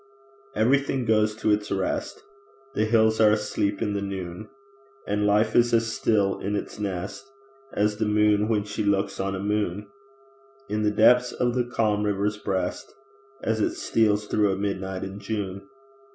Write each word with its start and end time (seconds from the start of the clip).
Everything 0.55 1.05
goes 1.05 1.35
to 1.35 1.51
its 1.51 1.69
rest; 1.71 2.23
The 2.73 2.85
hills 2.85 3.21
are 3.21 3.29
asleep 3.29 3.83
in 3.83 3.93
the 3.93 4.01
noon; 4.01 4.49
And 5.05 5.27
life 5.27 5.55
is 5.55 5.75
as 5.75 5.93
still 5.93 6.39
in 6.39 6.55
its 6.55 6.79
nest 6.79 7.29
As 7.73 7.97
the 7.97 8.07
moon 8.07 8.47
when 8.47 8.63
she 8.63 8.83
looks 8.83 9.19
on 9.19 9.35
a 9.35 9.39
moon 9.39 9.85
In 10.67 10.81
the 10.81 10.89
depths 10.89 11.31
of 11.33 11.55
a 11.55 11.63
calm 11.65 12.01
river's 12.03 12.37
breast 12.37 12.95
As 13.43 13.59
it 13.61 13.75
steals 13.75 14.25
through 14.25 14.51
a 14.51 14.55
midnight 14.57 15.03
in 15.03 15.19
June. 15.19 15.69